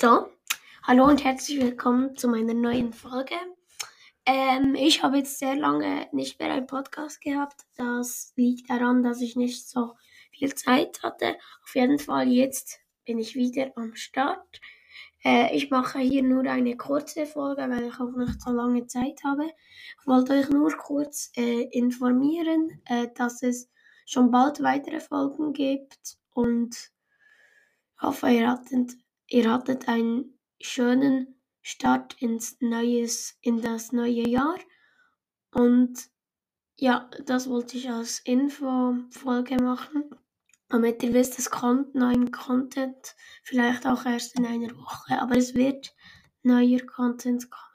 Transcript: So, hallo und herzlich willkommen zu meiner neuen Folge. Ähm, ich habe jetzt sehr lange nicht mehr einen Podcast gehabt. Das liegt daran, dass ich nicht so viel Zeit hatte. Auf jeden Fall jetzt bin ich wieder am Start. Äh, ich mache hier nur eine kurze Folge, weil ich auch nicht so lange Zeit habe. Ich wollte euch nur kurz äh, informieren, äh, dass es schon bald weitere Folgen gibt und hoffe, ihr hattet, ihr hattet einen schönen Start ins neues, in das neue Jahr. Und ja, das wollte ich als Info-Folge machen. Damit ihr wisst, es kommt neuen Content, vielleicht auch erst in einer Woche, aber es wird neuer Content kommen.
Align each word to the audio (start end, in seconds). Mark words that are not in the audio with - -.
So, 0.00 0.28
hallo 0.84 1.04
und 1.04 1.24
herzlich 1.24 1.60
willkommen 1.60 2.16
zu 2.16 2.26
meiner 2.26 2.54
neuen 2.54 2.94
Folge. 2.94 3.34
Ähm, 4.24 4.74
ich 4.74 5.02
habe 5.02 5.18
jetzt 5.18 5.38
sehr 5.38 5.56
lange 5.56 6.08
nicht 6.12 6.40
mehr 6.40 6.50
einen 6.50 6.66
Podcast 6.66 7.20
gehabt. 7.20 7.66
Das 7.76 8.32
liegt 8.34 8.70
daran, 8.70 9.02
dass 9.02 9.20
ich 9.20 9.36
nicht 9.36 9.68
so 9.68 9.96
viel 10.30 10.54
Zeit 10.54 11.02
hatte. 11.02 11.36
Auf 11.64 11.74
jeden 11.74 11.98
Fall 11.98 12.28
jetzt 12.28 12.80
bin 13.04 13.18
ich 13.18 13.34
wieder 13.34 13.72
am 13.76 13.94
Start. 13.94 14.62
Äh, 15.22 15.54
ich 15.54 15.68
mache 15.68 15.98
hier 15.98 16.22
nur 16.22 16.44
eine 16.44 16.78
kurze 16.78 17.26
Folge, 17.26 17.68
weil 17.68 17.88
ich 17.88 18.00
auch 18.00 18.16
nicht 18.16 18.40
so 18.40 18.52
lange 18.52 18.86
Zeit 18.86 19.22
habe. 19.22 19.50
Ich 20.00 20.06
wollte 20.06 20.32
euch 20.32 20.48
nur 20.48 20.70
kurz 20.78 21.30
äh, 21.36 21.64
informieren, 21.72 22.80
äh, 22.86 23.08
dass 23.14 23.42
es 23.42 23.68
schon 24.06 24.30
bald 24.30 24.62
weitere 24.62 25.00
Folgen 25.00 25.52
gibt 25.52 26.16
und 26.32 26.90
hoffe, 28.00 28.30
ihr 28.30 28.48
hattet, 28.48 28.92
ihr 29.30 29.50
hattet 29.50 29.88
einen 29.88 30.38
schönen 30.60 31.40
Start 31.62 32.14
ins 32.20 32.60
neues, 32.60 33.38
in 33.40 33.62
das 33.62 33.92
neue 33.92 34.28
Jahr. 34.28 34.58
Und 35.52 36.10
ja, 36.76 37.08
das 37.24 37.48
wollte 37.48 37.76
ich 37.76 37.90
als 37.90 38.20
Info-Folge 38.20 39.56
machen. 39.56 40.10
Damit 40.68 41.02
ihr 41.02 41.14
wisst, 41.14 41.38
es 41.38 41.50
kommt 41.50 41.94
neuen 41.94 42.30
Content, 42.30 43.16
vielleicht 43.42 43.86
auch 43.86 44.04
erst 44.04 44.38
in 44.38 44.46
einer 44.46 44.74
Woche, 44.76 45.20
aber 45.20 45.36
es 45.36 45.54
wird 45.54 45.94
neuer 46.42 46.80
Content 46.80 47.50
kommen. 47.50 47.69